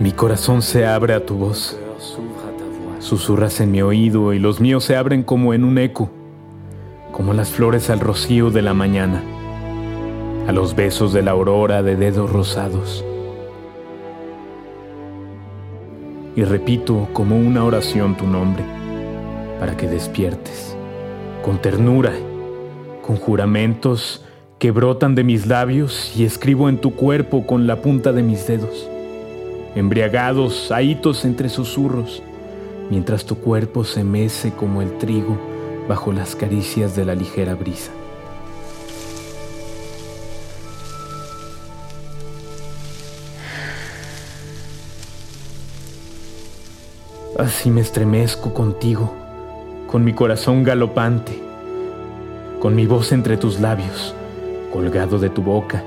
[0.00, 1.78] Mi corazón se abre a tu voz.
[2.98, 6.10] Susurras en mi oído y los míos se abren como en un eco,
[7.12, 9.22] como las flores al rocío de la mañana,
[10.46, 13.04] a los besos de la aurora de dedos rosados.
[16.36, 18.64] Y repito como una oración tu nombre,
[19.60, 20.76] para que despiertes,
[21.42, 22.12] con ternura,
[23.00, 24.24] con juramentos
[24.58, 28.46] que brotan de mis labios y escribo en tu cuerpo con la punta de mis
[28.46, 28.88] dedos
[29.74, 32.22] embriagados, ahitos entre susurros,
[32.90, 35.36] mientras tu cuerpo se mece como el trigo
[35.88, 37.90] bajo las caricias de la ligera brisa.
[47.36, 49.12] Así me estremezco contigo,
[49.88, 51.42] con mi corazón galopante,
[52.60, 54.14] con mi voz entre tus labios,
[54.74, 55.84] colgado de tu boca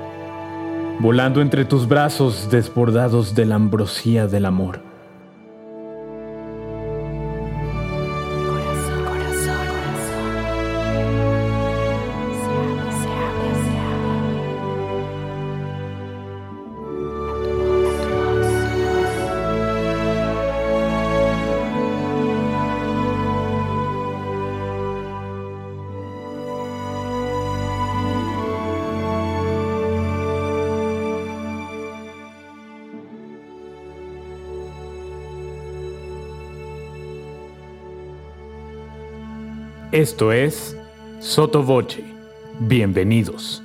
[0.99, 4.86] volando entre tus brazos desbordados de la ambrosía del amor.
[39.93, 40.75] Esto es
[41.21, 42.03] Soto Voce.
[42.59, 43.63] Bienvenidos.